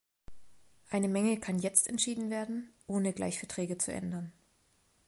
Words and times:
Eine 0.89 1.07
Menge 1.07 1.39
kann 1.39 1.59
jetzt 1.59 1.87
entschieden 1.87 2.31
werden, 2.31 2.73
ohne 2.87 3.13
gleich 3.13 3.37
Verträge 3.37 3.77
zu 3.77 3.93
ändern. 3.93 4.33